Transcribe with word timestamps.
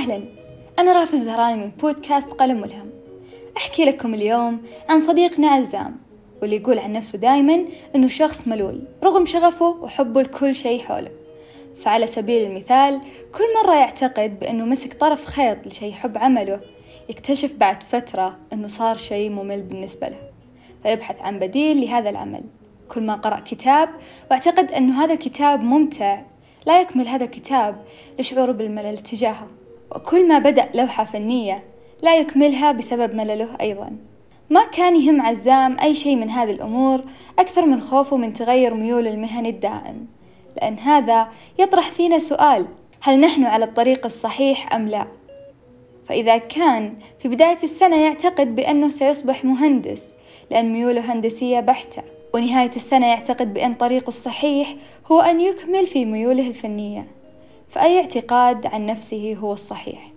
أهلا. 0.00 0.22
أنا 0.78 0.92
رافز 0.92 1.14
الزهراني 1.14 1.56
من 1.56 1.70
بودكاست 1.80 2.28
قلم 2.28 2.60
ملهم. 2.60 2.90
أحكي 3.56 3.84
لكم 3.84 4.14
اليوم 4.14 4.62
عن 4.88 5.00
صديقنا 5.00 5.48
عزام 5.48 5.96
واللي 6.42 6.56
يقول 6.56 6.78
عن 6.78 6.92
نفسه 6.92 7.18
دايما 7.18 7.64
أنه 7.94 8.08
شخص 8.08 8.48
ملول 8.48 8.82
رغم 9.04 9.26
شغفه 9.26 9.66
وحبه 9.66 10.22
لكل 10.22 10.54
شيء 10.54 10.82
حوله. 10.82 11.10
فعلى 11.80 12.06
سبيل 12.06 12.50
المثال 12.50 13.00
كل 13.34 13.44
مرة 13.62 13.74
يعتقد 13.74 14.40
بأنه 14.40 14.64
مسك 14.64 14.94
طرف 14.94 15.24
خيط 15.24 15.66
لشيء 15.66 15.90
يحب 15.90 16.18
عمله 16.18 16.60
يكتشف 17.08 17.54
بعد 17.56 17.82
فترة 17.82 18.36
أنه 18.52 18.66
صار 18.66 18.96
شيء 18.96 19.30
ممل 19.30 19.62
بالنسبة 19.62 20.08
له. 20.08 20.18
فيبحث 20.82 21.20
عن 21.20 21.38
بديل 21.38 21.80
لهذا 21.80 22.10
العمل. 22.10 22.42
كل 22.88 23.02
ما 23.02 23.14
قرأ 23.14 23.40
كتاب 23.40 23.88
واعتقد 24.30 24.72
أنه 24.72 25.04
هذا 25.04 25.12
الكتاب 25.12 25.60
ممتع 25.60 26.22
لا 26.66 26.80
يكمل 26.80 27.08
هذا 27.08 27.24
الكتاب 27.24 27.76
لشعوره 28.18 28.52
بالملل 28.52 28.98
تجاهه. 28.98 29.59
وكل 29.94 30.28
ما 30.28 30.38
بدأ 30.38 30.68
لوحة 30.74 31.04
فنية 31.04 31.62
لا 32.02 32.16
يكملها 32.16 32.72
بسبب 32.72 33.14
ملله 33.14 33.48
أيضا 33.60 33.96
ما 34.50 34.64
كان 34.64 34.96
يهم 34.96 35.22
عزام 35.22 35.76
أي 35.82 35.94
شيء 35.94 36.16
من 36.16 36.30
هذه 36.30 36.50
الأمور 36.50 37.00
أكثر 37.38 37.66
من 37.66 37.80
خوفه 37.80 38.16
من 38.16 38.32
تغير 38.32 38.74
ميول 38.74 39.06
المهني 39.06 39.48
الدائم 39.48 40.06
لأن 40.56 40.78
هذا 40.78 41.28
يطرح 41.58 41.90
فينا 41.90 42.18
سؤال 42.18 42.66
هل 43.02 43.20
نحن 43.20 43.44
على 43.44 43.64
الطريق 43.64 44.06
الصحيح 44.06 44.74
أم 44.74 44.88
لا؟ 44.88 45.06
فإذا 46.06 46.38
كان 46.38 46.94
في 47.18 47.28
بداية 47.28 47.58
السنة 47.62 47.96
يعتقد 47.96 48.56
بأنه 48.56 48.88
سيصبح 48.88 49.44
مهندس 49.44 50.08
لأن 50.50 50.72
ميوله 50.72 51.12
هندسية 51.12 51.60
بحتة 51.60 52.02
ونهاية 52.34 52.70
السنة 52.76 53.06
يعتقد 53.06 53.54
بأن 53.54 53.74
طريقه 53.74 54.08
الصحيح 54.08 54.74
هو 55.12 55.20
أن 55.20 55.40
يكمل 55.40 55.86
في 55.86 56.04
ميوله 56.04 56.48
الفنية 56.48 57.06
فأي 57.70 58.00
اعتقاد 58.00 58.66
عن 58.66 58.86
نفسه 58.86 59.36
هو 59.40 59.52
الصحيح؟ 59.52 60.12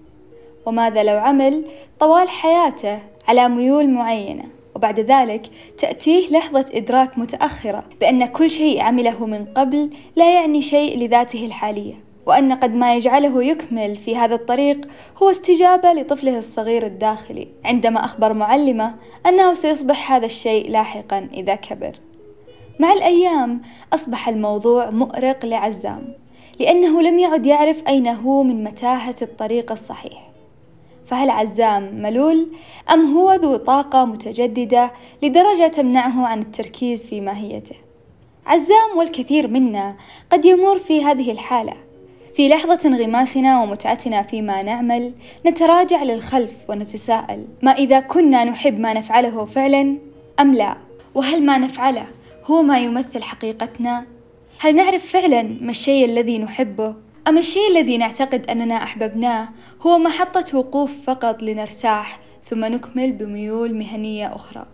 وماذا 0.66 1.04
لو 1.04 1.18
عمل 1.18 1.66
طوال 2.00 2.30
حياته 2.30 3.00
على 3.28 3.50
ميول 3.50 3.90
معينة؟ 3.90 4.44
وبعد 4.76 5.00
ذلك 5.00 5.50
تأتيه 5.78 6.30
لحظة 6.30 6.66
إدراك 6.74 7.18
متأخرة 7.18 7.84
بأن 8.00 8.26
كل 8.26 8.52
شيء 8.52 8.82
عمله 8.82 9.26
من 9.26 9.46
قبل 9.46 9.90
لا 10.16 10.34
يعني 10.34 10.62
شيء 10.62 10.98
لذاته 10.98 11.46
الحالية 11.46 11.94
وأن 12.26 12.54
قد 12.54 12.76
ما 12.76 12.96
يجعله 12.96 13.44
يكمل 13.44 13.96
في 13.96 14.16
هذا 14.16 14.36
الطريق 14.36 14.88
هو 15.24 15.32
استجابة 15.32 15.94
لطفله 15.94 16.38
الصغير 16.38 16.86
الداخلي 16.86 17.48
عندما 17.66 18.06
أخبر 18.06 18.34
معلمه 18.34 18.96
أنه 19.26 19.54
سيصبح 19.54 20.12
هذا 20.12 20.26
الشيء 20.26 20.72
لاحقا 20.72 21.30
إذا 21.34 21.56
كبر. 21.56 21.92
مع 22.80 22.94
الأيام 22.94 23.62
أصبح 23.94 24.30
الموضوع 24.30 24.90
مؤرق 24.90 25.46
لعزام. 25.46 26.13
لأنه 26.60 27.02
لم 27.02 27.20
يعد 27.20 27.46
يعرف 27.46 27.84
أين 27.88 28.08
هو 28.08 28.44
من 28.44 28.64
متاهة 28.64 29.16
الطريق 29.22 29.72
الصحيح. 29.72 30.30
فهل 31.06 31.30
عزام 31.30 32.02
ملول 32.02 32.48
أم 32.94 33.18
هو 33.18 33.34
ذو 33.34 33.56
طاقة 33.56 34.06
متجددة 34.06 34.92
لدرجة 35.24 35.68
تمنعه 35.68 36.28
عن 36.28 36.40
التركيز 36.40 37.06
في 37.06 37.22
ماهيته؟ 37.22 37.76
عزام 38.46 38.98
والكثير 38.98 39.48
منا 39.48 39.96
قد 40.30 40.46
يمر 40.46 40.80
في 40.80 41.04
هذه 41.04 41.32
الحالة. 41.32 41.74
في 42.36 42.50
لحظة 42.50 42.80
انغماسنا 42.86 43.64
ومتعتنا 43.64 44.24
فيما 44.24 44.64
نعمل 44.64 45.14
نتراجع 45.46 46.04
للخلف 46.04 46.56
ونتساءل 46.70 47.46
ما 47.62 47.72
إذا 47.72 48.00
كنا 48.00 48.44
نحب 48.44 48.80
ما 48.80 48.94
نفعله 48.94 49.46
فعلا 49.46 49.98
أم 50.40 50.54
لا؟ 50.54 50.78
وهل 51.16 51.46
ما 51.46 51.58
نفعله 51.58 52.06
هو 52.46 52.62
ما 52.62 52.80
يمثل 52.80 53.24
حقيقتنا 53.24 54.06
هل 54.64 54.76
نعرف 54.76 55.12
فعلا 55.12 55.44
ما 55.62 55.72
الشيء 55.72 56.06
الذي 56.06 56.38
نحبه؟ 56.38 56.96
أم 57.28 57.38
الشيء 57.38 57.72
الذي 57.72 57.98
نعتقد 57.98 58.50
أننا 58.50 58.84
أحببناه 58.84 59.50
هو 59.82 59.98
محطة 59.98 60.58
وقوف 60.58 60.92
فقط 61.08 61.44
لنرتاح 61.44 62.20
ثم 62.46 62.66
نكمل 62.66 63.12
بميول 63.12 63.76
مهنية 63.76 64.36
أخرى؟ 64.36 64.66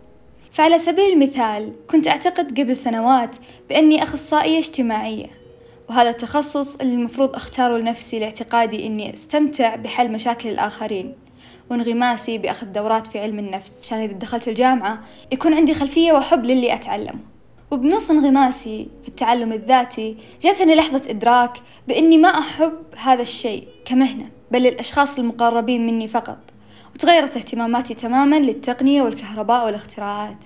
فعلى 0.52 0.78
سبيل 0.78 1.12
المثال 1.12 1.72
كنت 1.90 2.08
أعتقد 2.08 2.60
قبل 2.60 2.76
سنوات 2.76 3.36
بأني 3.68 4.02
أخصائية 4.02 4.58
اجتماعية 4.58 5.26
وهذا 5.88 6.10
التخصص 6.10 6.76
اللي 6.76 6.94
المفروض 6.94 7.34
أختاره 7.34 7.76
لنفسي 7.78 8.18
لاعتقادي 8.18 8.86
أني 8.86 9.14
أستمتع 9.14 9.76
بحل 9.76 10.12
مشاكل 10.12 10.48
الآخرين 10.48 11.14
وانغماسي 11.70 12.38
بأخذ 12.38 12.66
دورات 12.66 13.06
في 13.06 13.18
علم 13.18 13.38
النفس. 13.38 13.80
عشان 13.82 13.98
إذا 13.98 14.12
دخلت 14.12 14.48
الجامعة 14.48 15.00
يكون 15.32 15.54
عندي 15.54 15.74
خلفية 15.74 16.12
وحب 16.12 16.44
للي 16.44 16.74
أتعلمه. 16.74 17.29
وبنص 17.70 18.10
انغماسي 18.10 18.88
في 19.02 19.08
التعلم 19.08 19.52
الذاتي 19.52 20.16
جاتني 20.42 20.74
لحظة 20.74 21.02
إدراك 21.10 21.58
بإني 21.88 22.18
ما 22.18 22.28
أحب 22.28 22.72
هذا 22.96 23.22
الشيء 23.22 23.68
كمهنة 23.84 24.28
بل 24.50 24.62
للأشخاص 24.62 25.18
المقربين 25.18 25.86
مني 25.86 26.08
فقط. 26.08 26.38
وتغيرت 26.94 27.36
اهتماماتي 27.36 27.94
تماما 27.94 28.40
للتقنية 28.40 29.02
والكهرباء 29.02 29.66
والاختراعات. 29.66 30.36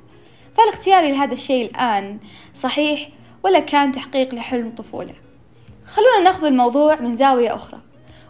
فهل 0.57 0.69
اختياري 0.69 1.13
لهذا 1.13 1.33
الشيء 1.33 1.71
الآن 1.71 2.19
صحيح 2.55 3.09
ولا 3.43 3.59
كان 3.59 3.93
تحقيق 3.93 4.35
لحلم 4.35 4.71
طفولة. 4.71 5.15
خلونا 5.87 6.21
نأخذ 6.25 6.47
الموضوع 6.47 7.01
من 7.01 7.17
زاوية 7.17 7.55
أخرى 7.55 7.81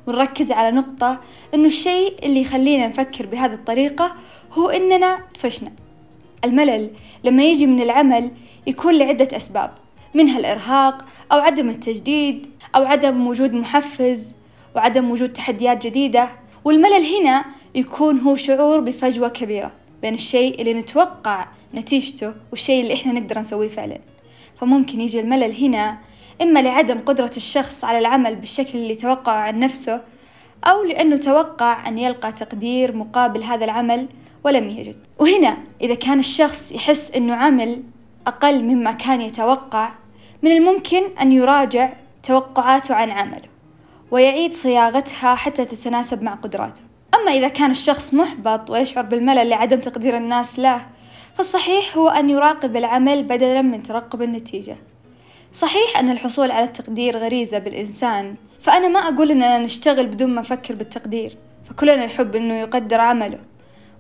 ونركز 0.07 0.53
على 0.53 0.71
نقطة 0.77 1.21
إنه 1.55 1.67
الشيء 1.67 2.15
اللي 2.23 2.41
يخلينا 2.41 2.89
نفكر 2.89 3.27
بهذه 3.27 3.55
الطريقة 3.55 4.15
هو 4.53 4.69
إننا 4.69 5.19
طفشنا. 5.35 5.73
الملل 6.45 6.91
لما 7.25 7.45
يجي 7.45 7.67
من 7.67 7.83
العمل 7.83 8.31
يكون 8.67 8.95
لعدة 8.95 9.37
أسباب 9.37 9.71
منها 10.15 10.39
الإرهاق 10.39 11.05
أو 11.33 11.39
عدم 11.39 11.69
التجديد 11.69 12.47
أو 12.77 12.85
عدم 12.85 13.27
وجود 13.27 13.53
محفز 13.55 14.33
وعدم 14.77 15.11
وجود 15.11 15.33
تحديات 15.33 15.87
جديدة 15.87 16.29
والملل 16.65 17.07
هنا 17.17 17.45
يكون 17.75 18.19
هو 18.19 18.37
شعور 18.37 18.81
بفجوة 18.81 19.29
كبيرة 19.29 19.73
بين 20.03 20.15
الشيء 20.15 20.61
اللي 20.61 20.75
نتوقع 20.75 21.47
نتيجته 21.75 22.35
والشيء 22.51 22.83
اللي 22.83 22.95
إحنا 22.95 23.13
نقدر 23.13 23.39
نسويه 23.39 23.69
فعلا. 23.69 23.99
فممكن 24.61 25.01
يجي 25.01 25.21
الملل 25.21 25.65
هنا 25.65 25.99
إما 26.43 26.61
لعدم 26.61 26.99
قدرة 27.01 27.31
الشخص 27.37 27.85
على 27.85 27.99
العمل 27.99 28.37
بالشكل 28.37 28.79
اللي 28.79 28.95
توقعه 28.95 29.41
عن 29.41 29.59
نفسه 29.59 30.01
أو 30.65 30.85
لأنه 30.85 31.17
توقع 31.17 31.89
أن 31.89 31.99
يلقى 31.99 32.33
تقدير 32.33 32.97
مقابل 32.97 33.43
هذا 33.43 33.65
العمل 33.65 34.07
ولم 34.45 34.71
يجد. 34.71 34.97
وهنا 35.19 35.57
إذا 35.81 35.95
كان 35.95 36.19
الشخص 36.19 36.73
يحس 36.73 37.11
أنه 37.11 37.35
عمل 37.35 37.83
أقل 38.27 38.63
مما 38.63 38.93
كان 38.93 39.21
يتوقع 39.21 39.91
من 40.43 40.53
الممكن 40.53 41.03
أن 41.21 41.33
يراجع 41.33 41.93
توقعاته 42.23 42.95
عن 42.95 43.11
عمله 43.11 43.49
ويعيد 44.11 44.55
صياغتها 44.55 45.35
حتى 45.35 45.65
تتناسب 45.65 46.23
مع 46.23 46.35
قدراته. 46.35 46.83
أما 47.15 47.33
إذا 47.33 47.49
كان 47.49 47.71
الشخص 47.71 48.15
محبط 48.15 48.71
ويشعر 48.71 49.05
بالملل 49.05 49.49
لعدم 49.49 49.81
تقدير 49.81 50.17
الناس 50.17 50.59
له 50.59 50.87
فالصحيح 51.35 51.97
هو 51.97 52.09
أن 52.09 52.31
يراقب 52.31 52.77
العمل 52.77 53.23
بدلا 53.23 53.63
من 53.63 53.83
ترقب 53.83 54.23
النتيجة. 54.23 54.77
صحيح 55.53 55.99
أن 55.99 56.11
الحصول 56.11 56.51
على 56.51 56.65
التقدير 56.65 57.17
غريزة 57.17 57.59
بالإنسان 57.59 58.35
فأنا 58.61 58.89
ما 58.89 59.01
أقول 59.01 59.31
أننا 59.31 59.59
نشتغل 59.59 60.07
بدون 60.07 60.31
ما 60.31 60.41
نفكر 60.41 60.75
بالتقدير 60.75 61.37
فكلنا 61.65 62.05
يحب 62.05 62.37
أنه 62.37 62.55
يقدر 62.55 63.01
عمله. 63.01 63.39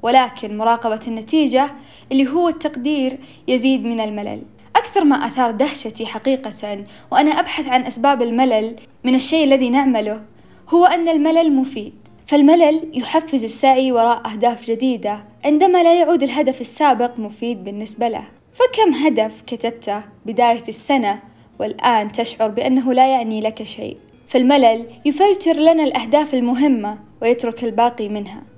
ولكن 0.04 0.58
مراقبة 0.58 1.00
النتيجة 1.08 1.70
اللي 2.12 2.28
هو 2.28 2.48
التقدير 2.48 3.18
يزيد 3.48 3.84
من 3.84 4.00
الملل. 4.00 4.42
أكثر 4.76 5.04
ما 5.04 5.16
أثار 5.16 5.50
دهشتي 5.50 6.06
حقيقة 6.06 6.84
وأنا 7.12 7.30
أبحث 7.30 7.68
عن 7.68 7.86
أسباب 7.86 8.22
الملل 8.22 8.76
من 9.04 9.14
الشيء 9.14 9.44
الذي 9.44 9.70
نعمله 9.70 10.20
هو 10.68 10.84
أن 10.84 11.08
الملل 11.08 11.52
مفيد. 11.52 11.92
فالملل 12.26 12.90
يحفز 12.94 13.44
السعي 13.44 13.92
وراء 13.92 14.22
أهداف 14.32 14.70
جديدة 14.70 15.24
عندما 15.44 15.82
لا 15.82 16.00
يعود 16.00 16.22
الهدف 16.22 16.60
السابق 16.60 17.18
مفيد 17.18 17.64
بالنسبة 17.64 18.08
له. 18.08 18.24
فكم 18.52 18.94
هدف 18.94 19.42
كتبته 19.46 20.02
بداية 20.26 20.62
السنة 20.68 21.20
والآن 21.60 22.12
تشعر 22.12 22.48
بأنه 22.48 22.92
لا 22.92 23.06
يعني 23.06 23.40
لك 23.40 23.62
شيء؟ 23.62 23.96
فالملل 24.28 24.86
يفلتر 25.04 25.56
لنا 25.56 25.84
الأهداف 25.84 26.34
المهمة 26.34 26.98
ويترك 27.22 27.64
الباقي 27.64 28.08
منها. 28.08 28.53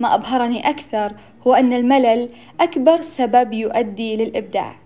ما 0.00 0.14
أبهرني 0.14 0.70
أكثر 0.70 1.12
هو 1.46 1.54
أن 1.54 1.72
الملل 1.72 2.28
أكبر 2.60 3.00
سبب 3.00 3.52
يؤدي 3.52 4.16
للإبداع. 4.16 4.76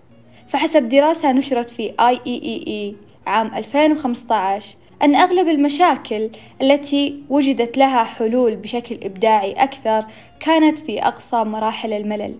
فحسب 0.47 0.89
دراسة 0.89 1.31
نشرت 1.31 1.69
في 1.69 1.89
IEEE 1.89 3.05
عام 3.27 3.51
2015 3.55 4.75
أن 5.03 5.15
أغلب 5.15 5.47
المشاكل 5.47 6.29
التي 6.61 7.23
وجدت 7.29 7.77
لها 7.77 8.03
حلول 8.03 8.55
بشكل 8.55 8.99
إبداعي 9.03 9.51
أكثر 9.51 10.05
كانت 10.39 10.79
في 10.79 11.01
أقصى 11.01 11.43
مراحل 11.43 11.93
الملل. 11.93 12.35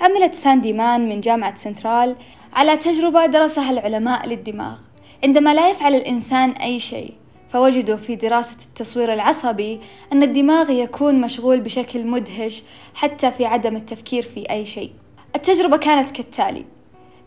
عملت 0.00 0.34
ساندي 0.34 0.72
مان 0.72 1.08
من 1.08 1.20
جامعة 1.20 1.54
سنترال 1.54 2.16
على 2.54 2.76
تجربة 2.76 3.26
درسها 3.26 3.70
العلماء 3.70 4.28
للدماغ. 4.28 4.78
عندما 5.24 5.54
لا 5.54 5.70
يفعل 5.70 5.94
الإنسان 5.94 6.50
أي 6.50 6.80
شيء 6.80 7.12
فوجدوا 7.52 7.96
في 7.96 8.16
دراسة 8.16 8.56
التصوير 8.64 9.12
العصبي 9.12 9.80
أن 10.12 10.22
الدماغ 10.22 10.70
يكون 10.70 11.20
مشغول 11.20 11.60
بشكل 11.60 12.06
مدهش 12.06 12.62
حتى 12.94 13.30
في 13.30 13.46
عدم 13.46 13.76
التفكير 13.76 14.22
في 14.22 14.50
أي 14.50 14.66
شيء. 14.66 14.90
التجربة 15.36 15.76
كانت 15.76 16.10
كالتالي: 16.10 16.64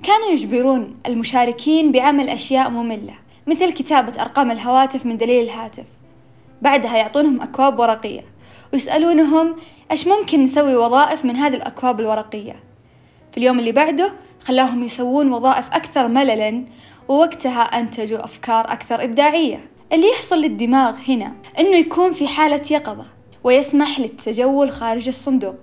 كانوا 0.04 0.28
يجبرون 0.32 0.96
المشاركين 1.08 1.92
بعمل 1.92 2.30
أشياء 2.30 2.70
مملة 2.70 3.14
مثل 3.48 3.72
كتابة 3.72 4.22
أرقام 4.22 4.52
الهواتف 4.52 5.06
من 5.06 5.18
دليل 5.18 5.44
الهاتف. 5.44 5.86
بعدها 6.62 6.98
يعطونهم 6.98 7.42
أكواب 7.42 7.80
ورقية 7.80 8.24
ويسألونهم 8.74 9.56
إيش 9.92 10.08
ممكن 10.08 10.44
نسوي 10.44 10.76
وظائف 10.76 11.26
من 11.26 11.36
هذه 11.36 11.56
الأكواب 11.56 12.00
الورقية 12.00 12.56
في 13.32 13.38
اليوم 13.38 13.60
اللي 13.60 13.72
بعده 13.72 14.12
خلاهم 14.44 14.84
يسوون 14.84 15.34
وظائف 15.34 15.66
أكثر 15.74 16.08
مللا 16.08 16.64
ووقتها 17.08 17.62
أنتجوا 17.62 18.26
أفكار 18.26 18.72
أكثر 18.72 19.04
إبداعية 19.04 19.71
اللي 19.92 20.10
يحصل 20.10 20.42
للدماغ 20.42 20.96
هنا 21.08 21.32
إنه 21.60 21.78
يكون 21.78 22.14
في 22.14 22.28
حالة 22.28 22.62
يقظة 22.72 23.06
ويسمح 23.44 24.00
للتجول 24.00 24.72
خارج 24.72 25.08
الصندوق. 25.08 25.56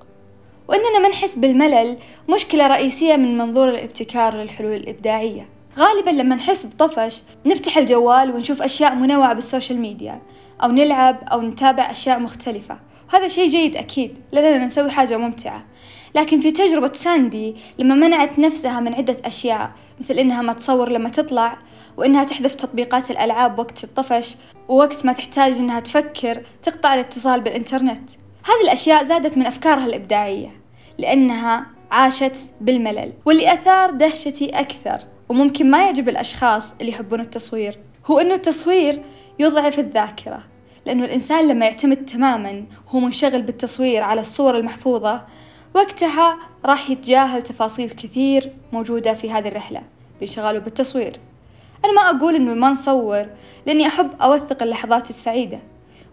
وإننا 0.68 0.98
ما 0.98 1.08
نحس 1.08 1.36
بالملل 1.36 1.96
مشكلة 2.28 2.66
رئيسية 2.66 3.16
من 3.16 3.38
منظور 3.38 3.68
الابتكار 3.68 4.36
للحلول 4.36 4.74
الإبداعية. 4.74 5.48
غالبا 5.78 6.10
لما 6.10 6.34
نحس 6.34 6.66
بطفش 6.66 7.22
نفتح 7.46 7.78
الجوال 7.78 8.34
ونشوف 8.34 8.62
أشياء 8.62 8.94
منوعة 8.94 9.32
بالسوشيال 9.32 9.80
ميديا 9.80 10.22
أو 10.62 10.70
نلعب 10.70 11.16
أو 11.32 11.42
نتابع 11.42 11.90
أشياء 11.90 12.18
مختلفة. 12.18 12.78
وهذا 13.12 13.28
شيء 13.28 13.48
جيد 13.48 13.76
أكيد 13.76 14.14
لأننا 14.32 14.64
نسوي 14.64 14.90
حاجة 14.90 15.16
ممتعة. 15.16 15.64
لكن 16.14 16.40
في 16.40 16.50
تجربة 16.50 16.92
ساندي 16.92 17.56
لما 17.78 17.94
منعت 17.94 18.38
نفسها 18.38 18.80
من 18.80 18.94
عدة 18.94 19.16
أشياء 19.24 19.70
مثل 20.00 20.14
إنها 20.14 20.42
ما 20.42 20.52
تصور 20.52 20.88
لما 20.88 21.08
تطلع 21.08 21.58
وإنها 21.98 22.24
تحذف 22.24 22.54
تطبيقات 22.54 23.10
الألعاب 23.10 23.58
وقت 23.58 23.84
الطفش 23.84 24.36
ووقت 24.68 25.06
ما 25.06 25.12
تحتاج 25.12 25.52
إنها 25.52 25.80
تفكر 25.80 26.42
تقطع 26.62 26.94
الاتصال 26.94 27.40
بالإنترنت. 27.40 28.10
هذه 28.44 28.64
الأشياء 28.64 29.04
زادت 29.04 29.38
من 29.38 29.46
أفكارها 29.46 29.86
الإبداعية 29.86 30.50
لأنها 30.98 31.66
عاشت 31.90 32.36
بالملل 32.60 33.12
واللي 33.24 33.52
أثار 33.52 33.90
دهشتي 33.90 34.50
أكثر 34.50 34.98
وممكن 35.28 35.70
ما 35.70 35.84
يعجب 35.84 36.08
الأشخاص 36.08 36.72
اللي 36.80 36.92
يحبون 36.92 37.20
التصوير 37.20 37.78
هو 38.06 38.18
إنه 38.18 38.34
التصوير 38.34 39.02
يضعف 39.38 39.78
الذاكرة 39.78 40.42
لأنه 40.86 41.04
الإنسان 41.04 41.48
لما 41.48 41.66
يعتمد 41.66 42.04
تماما 42.06 42.64
وهو 42.86 43.00
منشغل 43.00 43.42
بالتصوير 43.42 44.02
على 44.02 44.20
الصور 44.20 44.56
المحفوظة 44.56 45.22
وقتها 45.74 46.38
راح 46.64 46.90
يتجاهل 46.90 47.42
تفاصيل 47.42 47.90
كثير 47.90 48.52
موجودة 48.72 49.14
في 49.14 49.30
هذه 49.30 49.48
الرحلة 49.48 49.82
بانشغاله 50.20 50.58
بالتصوير. 50.58 51.20
أنا 51.84 51.92
ما 51.92 52.18
أقول 52.18 52.34
إنه 52.34 52.54
ما 52.54 52.70
نصور 52.70 53.26
لأني 53.66 53.86
أحب 53.86 54.10
أوثق 54.22 54.62
اللحظات 54.62 55.10
السعيدة. 55.10 55.58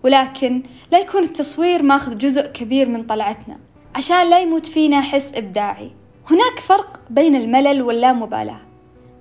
ولكن 0.03 0.63
لا 0.91 0.99
يكون 0.99 1.23
التصوير 1.23 1.83
ماخذ 1.83 2.17
جزء 2.17 2.47
كبير 2.47 2.89
من 2.89 3.03
طلعتنا 3.03 3.57
عشان 3.95 4.29
لا 4.29 4.39
يموت 4.39 4.65
فينا 4.65 5.01
حس 5.01 5.33
إبداعي. 5.33 5.91
هناك 6.31 6.59
فرق 6.59 6.99
بين 7.09 7.35
الملل 7.35 7.81
واللامبالاة. 7.81 8.59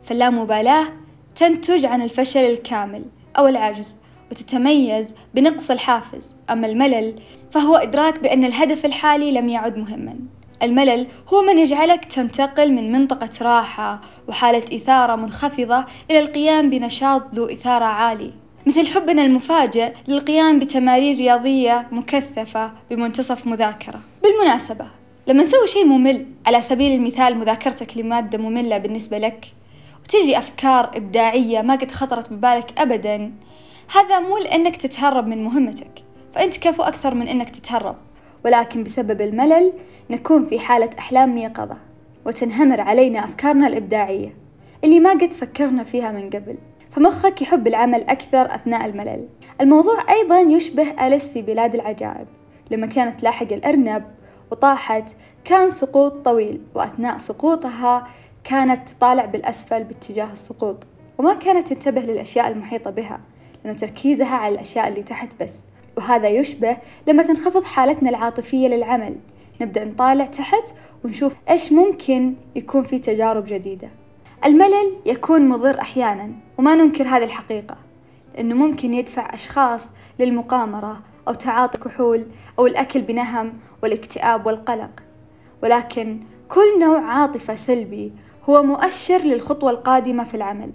فاللامبالاة 0.05 0.87
تنتج 1.35 1.85
عن 1.85 2.02
الفشل 2.02 2.41
الكامل 2.41 3.05
أو 3.38 3.47
العجز 3.47 3.94
وتتميز 4.31 5.06
بنقص 5.35 5.70
الحافز. 5.70 6.31
أما 6.50 6.67
الملل 6.67 7.14
فهو 7.50 7.76
إدراك 7.76 8.19
بأن 8.19 8.44
الهدف 8.44 8.87
الحالي 8.87 9.32
لم 9.32 9.49
يعد 9.49 9.76
مهما. 9.76 10.14
الملل 10.62 11.06
هو 11.28 11.42
من 11.42 11.58
يجعلك 11.58 12.04
تنتقل 12.04 12.72
من 12.72 12.92
منطقة 12.92 13.30
راحة 13.42 14.00
وحالة 14.28 14.76
إثارة 14.76 15.16
منخفضة 15.16 15.84
إلى 16.10 16.18
القيام 16.18 16.70
بنشاط 16.70 17.22
ذو 17.34 17.46
إثارة 17.46 17.84
عالي. 17.84 18.32
مثل 18.66 18.86
حبنا 18.86 19.24
المفاجئ 19.24 19.92
للقيام 20.08 20.58
بتمارين 20.58 21.18
رياضية 21.18 21.86
مكثفة 21.92 22.72
بمنتصف 22.90 23.46
مذاكرة. 23.46 24.00
بالمناسبة 24.22 24.86
لما 25.26 25.42
نسوي 25.42 25.66
شيء 25.66 25.84
ممل 25.84 26.26
على 26.46 26.62
سبيل 26.62 26.92
المثال 26.92 27.38
مذاكرتك 27.38 27.96
لمادة 27.96 28.38
مملة 28.38 28.78
بالنسبة 28.78 29.18
لك 29.18 29.46
وتجي 30.04 30.38
أفكار 30.38 30.90
إبداعية 30.96 31.62
ما 31.62 31.74
قد 31.74 31.90
خطرت 31.90 32.32
ببالك 32.32 32.80
أبدا 32.80 33.32
هذا 33.94 34.20
مو 34.20 34.38
لأنك 34.38 34.76
تتهرب 34.76 35.26
من 35.26 35.44
مهمتك 35.44 36.02
فأنت 36.34 36.56
كفو 36.56 36.82
أكثر 36.82 37.14
من 37.14 37.28
أنك 37.28 37.50
تتهرب. 37.50 37.96
ولكن 38.44 38.85
بسبب 38.85 39.20
الملل 39.20 39.73
نكون 40.11 40.44
في 40.44 40.58
حالة 40.58 40.91
أحلام 40.99 41.38
يقظة 41.38 41.76
وتنهمر 42.26 42.81
علينا 42.81 43.25
أفكارنا 43.25 43.67
الإبداعية 43.67 44.35
اللي 44.85 45.00
ما 45.00 45.11
قد 45.11 45.32
فكرنا 45.32 45.85
فيها 45.85 46.12
من 46.12 46.31
قبل. 46.31 46.56
فمخك 46.91 47.43
يحب 47.43 47.67
العمل 47.67 48.02
أكثر 48.02 48.55
أثناء 48.55 48.87
الملل. 48.87 49.29
الموضوع 49.61 50.11
أيضا 50.11 50.38
يشبه 50.38 51.06
أليس 51.06 51.31
في 51.31 51.43
بلاد 51.43 51.75
العجائب. 51.75 52.26
لما 52.70 52.87
كانت 52.87 53.20
تلاحق 53.20 53.52
الأرنب 53.52 54.05
وطاحت 54.50 55.05
كان 55.44 55.70
سقوط 55.70 56.12
طويل 56.12 56.61
وأثناء 56.75 57.19
سقوطها 57.19 58.08
كانت 58.44 58.88
تطالع 58.88 59.25
بالأسفل 59.25 59.85
باتجاه 59.85 60.32
السقوط. 60.32 60.76
وما 61.19 61.35
كانت 61.35 61.69
تنتبه 61.73 62.00
للأشياء 62.00 62.49
المحيطة 62.49 62.90
بها 62.90 63.20
لأنه 63.64 63.76
تركيزها 63.76 64.37
على 64.37 64.55
الأشياء 64.55 64.88
اللي 64.88 65.02
تحت 65.02 65.43
بس. 65.43 65.61
وهذا 65.96 66.29
يشبه 66.29 66.76
لما 67.06 67.23
تنخفض 67.23 67.64
حالتنا 67.64 68.11
العاطفية 68.11 68.69
للعمل. 68.69 69.17
نبدأ 69.61 69.85
نطالع 69.85 70.26
تحت 70.26 70.75
ونشوف 71.05 71.35
إيش 71.50 71.73
ممكن 71.73 72.35
يكون 72.56 72.82
في 72.82 72.99
تجارب 72.99 73.44
جديدة. 73.46 73.88
الملل 74.44 74.93
يكون 75.06 75.49
مضر 75.49 75.81
أحيانا 75.81 76.31
وما 76.58 76.75
ننكر 76.75 77.05
هذه 77.05 77.25
الحقيقة 77.25 77.76
إنه 78.38 78.55
ممكن 78.55 78.94
يدفع 78.94 79.35
أشخاص 79.35 79.88
للمقامرة 80.19 81.00
أو 81.29 81.35
تعاطي 81.35 81.79
كحول 81.79 82.26
أو 82.58 82.67
الأكل 82.67 83.02
بنهم 83.02 83.52
والاكتئاب 83.82 84.47
والقلق. 84.47 85.02
ولكن 85.62 86.20
كل 86.49 86.81
نوع 86.81 87.00
عاطفة 87.00 87.55
سلبي 87.55 88.12
هو 88.49 88.62
مؤشر 88.62 89.19
للخطوة 89.19 89.70
القادمة 89.70 90.25
في 90.25 90.35
العمل. 90.35 90.70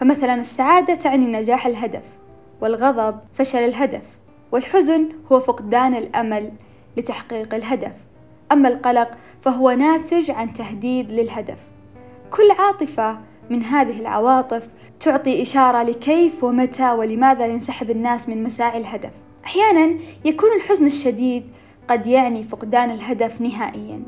فمثلا 0.00 0.34
السعادة 0.34 0.94
تعني 0.94 1.26
نجاح 1.26 1.66
الهدف 1.66 2.02
والغضب 2.60 3.18
فشل 3.34 3.58
الهدف. 3.58 4.02
والحزن 4.56 5.08
هو 5.32 5.40
فقدان 5.40 5.94
الأمل 5.94 6.52
لتحقيق 6.96 7.54
الهدف. 7.54 7.92
أما 8.52 8.68
القلق 8.68 9.10
فهو 9.42 9.70
ناتج 9.70 10.30
عن 10.30 10.52
تهديد 10.52 11.12
للهدف. 11.12 11.58
كل 12.30 12.50
عاطفة 12.58 13.18
من 13.50 13.62
هذه 13.62 14.00
العواطف 14.00 14.68
تعطي 15.00 15.42
إشارة 15.42 15.82
لكيف 15.82 16.44
ومتى 16.44 16.92
ولماذا 16.92 17.46
ينسحب 17.46 17.90
الناس 17.90 18.28
من 18.28 18.42
مساعي 18.42 18.78
الهدف. 18.78 19.10
أحيانا 19.44 19.98
يكون 20.24 20.48
الحزن 20.56 20.86
الشديد 20.86 21.42
قد 21.88 22.06
يعني 22.06 22.44
فقدان 22.44 22.90
الهدف 22.90 23.40
نهائيا. 23.40 24.02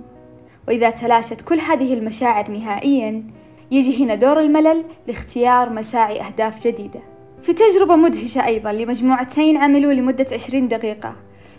وإذا 0.69 0.91
تلاشت 0.91 1.41
كل 1.41 1.61
هذه 1.61 1.95
المشاعر 1.95 2.51
نهائيا 2.51 3.25
يجي 3.71 4.05
هنا 4.05 4.15
دور 4.15 4.41
الملل 4.41 4.85
لاختيار 5.07 5.71
مساعي 5.71 6.21
أهداف 6.21 6.67
جديدة. 6.67 7.18
في 7.43 7.53
تجربة 7.53 7.97
مدهشة 7.97 8.47
أيضا 8.47 8.73
لمجموعتين 8.73 9.57
عملوا 9.57 9.93
لمدة 9.93 10.27
عشرين 10.33 10.69
دقيقة. 10.69 11.15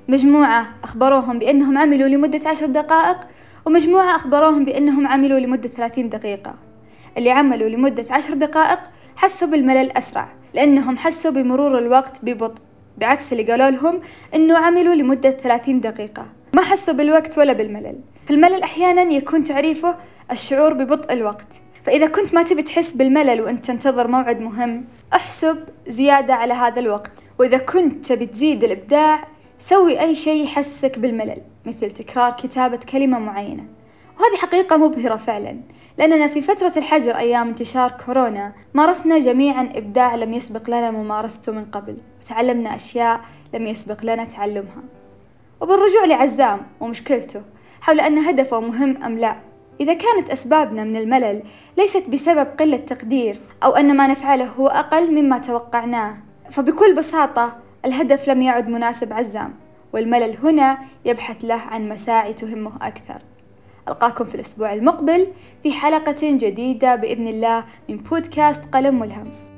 مجموعة 0.07 0.67
أخبروهم 0.83 1.39
بأنهم 1.39 1.77
عملوا 1.77 2.07
لمدة 2.07 2.49
عشر 2.49 2.65
دقائق 2.65 3.17
ومجموعة 3.65 4.15
أخبروهم 4.15 4.65
بأنهم 4.65 5.07
عملوا 5.07 5.39
لمدة 5.39 5.69
ثلاثين 5.69 6.09
دقيقة. 6.09 6.55
اللي 7.17 7.31
عملوا 7.31 7.69
لمدة 7.69 8.05
عشر 8.09 8.33
دقائق 8.33 8.79
حسوا 9.15 9.47
بالملل 9.47 9.97
أسرع 9.97 10.27
لأنهم 10.53 10.97
حسوا 10.97 11.31
بمرور 11.31 11.77
الوقت 11.77 12.19
ببطء 12.23 12.61
بعكس 12.97 13.33
اللي 13.33 13.43
قالوا 13.43 13.69
لهم 13.69 13.99
أنه 14.35 14.57
عملوا 14.57 14.95
لمدة 14.95 15.31
ثلاثين 15.31 15.79
دقيقة. 15.79 16.25
ما 16.55 16.61
حسوا 16.61 16.93
بالوقت 16.93 17.37
ولا 17.37 17.53
بالملل. 17.53 17.95
الملل 18.29 18.63
أحيانا 18.63 19.01
يكون 19.01 19.43
تعريفه 19.43 19.95
الشعور 20.31 20.73
ببطء 20.73 21.13
الوقت. 21.13 21.61
فإذا 21.83 22.07
كنت 22.07 22.33
ما 22.33 22.43
تبي 22.43 22.61
تحس 22.61 22.93
بالملل 22.93 23.41
وأنت 23.41 23.65
تنتظر 23.65 24.07
موعد 24.07 24.39
مهم 24.39 24.85
احسب 25.13 25.57
زيادة 25.87 26.33
على 26.33 26.53
هذا 26.53 26.79
الوقت. 26.79 27.11
وإذا 27.39 27.57
كنت 27.57 28.05
تبي 28.05 28.25
تزيد 28.25 28.63
الإبداع 28.63 29.27
سوي 29.59 29.99
أي 29.99 30.15
شيء 30.15 30.43
يحسسك 30.43 30.99
بالملل 30.99 31.41
مثل 31.65 31.91
تكرار 31.91 32.31
كتابة 32.31 32.79
كلمة 32.91 33.19
معينة. 33.19 33.63
وهذه 34.19 34.37
حقيقة 34.37 34.77
مبهرة 34.77 35.15
فعلا 35.15 35.57
لأننا 35.97 36.27
في 36.27 36.41
فترة 36.41 36.73
الحجر 36.77 37.17
أيام 37.17 37.47
انتشار 37.47 37.91
كورونا 38.05 38.53
مارسنا 38.73 39.19
جميعا 39.19 39.69
إبداع 39.75 40.15
لم 40.15 40.33
يسبق 40.33 40.69
لنا 40.69 40.91
ممارسته 40.91 41.51
من 41.51 41.65
قبل 41.65 41.97
وتعلمنا 42.21 42.75
أشياء 42.75 43.21
لم 43.53 43.67
يسبق 43.67 44.03
لنا 44.03 44.23
تعلمها. 44.23 44.83
وبالرجوع 45.61 46.05
لعزام 46.05 46.59
ومشكلته 46.79 47.41
حول 47.81 47.99
أن 47.99 48.17
هدفه 48.17 48.59
مهم 48.59 49.03
أم 49.03 49.17
لا 49.17 49.35
إذا 49.79 49.93
كانت 49.93 50.29
أسبابنا 50.29 50.83
من 50.83 50.95
الملل 50.95 51.43
ليست 51.77 52.09
بسبب 52.09 52.47
قلة 52.59 52.77
تقدير 52.77 53.39
أو 53.63 53.71
أن 53.71 53.97
ما 53.97 54.07
نفعله 54.07 54.45
هو 54.45 54.67
أقل 54.67 55.11
مما 55.11 55.37
توقعناه 55.37 56.17
فبكل 56.51 56.95
بساطة 56.95 57.57
الهدف 57.85 58.27
لم 58.27 58.41
يعد 58.41 58.69
مناسب 58.69 59.13
عزام 59.13 59.53
والملل 59.93 60.37
هنا 60.43 60.77
يبحث 61.05 61.45
له 61.45 61.55
عن 61.55 61.89
مساعي 61.89 62.33
تهمه 62.33 62.71
أكثر. 62.81 63.21
ألقاكم 63.87 64.25
في 64.25 64.35
الأسبوع 64.35 64.73
المقبل 64.73 65.27
في 65.63 65.71
حلقة 65.71 66.17
جديدة 66.21 66.95
بإذن 66.95 67.27
الله 67.27 67.63
من 67.89 67.97
بودكاست 67.97 68.61
قلم 68.73 68.99
ملهم. 68.99 69.48